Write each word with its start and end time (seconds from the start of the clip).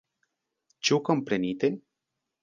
Ĉu 0.87 0.97
komprenite? 1.09 1.69